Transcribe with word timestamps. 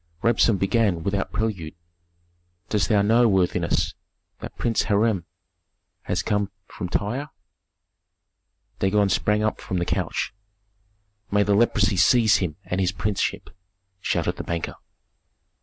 Rabsun 0.23 0.57
began 0.57 1.03
without 1.03 1.31
prelude, 1.31 1.75
"Dost 2.69 2.89
thou 2.89 3.03
know, 3.03 3.27
worthiness, 3.27 3.93
that 4.39 4.57
Prince 4.57 4.81
Hiram 4.85 5.27
has 6.05 6.23
come 6.23 6.49
from 6.65 6.89
Tyre?" 6.89 7.29
Dagon 8.79 9.09
sprang 9.09 9.43
up 9.43 9.61
from 9.61 9.77
the 9.77 9.85
couch. 9.85 10.33
"May 11.29 11.43
the 11.43 11.53
leprosy 11.53 11.97
seize 11.97 12.37
him 12.37 12.55
and 12.65 12.81
his 12.81 12.91
princeship!" 12.91 13.51
shouted 13.99 14.37
the 14.37 14.43
banker. 14.43 14.73